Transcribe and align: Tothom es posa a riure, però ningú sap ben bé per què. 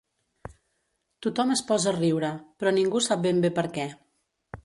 Tothom 1.25 1.51
es 1.57 1.61
posa 1.67 1.91
a 1.91 1.93
riure, 1.99 2.33
però 2.63 2.73
ningú 2.79 3.05
sap 3.09 3.23
ben 3.29 3.45
bé 3.47 3.55
per 3.61 3.67
què. 3.79 3.87